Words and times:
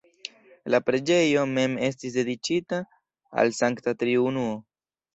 La 0.75 0.79
preĝejo 0.87 1.43
mem 1.51 1.77
estis 1.89 2.17
dediĉita 2.17 2.83
al 3.45 3.57
Sankta 3.63 3.99
Triunuo. 4.03 4.61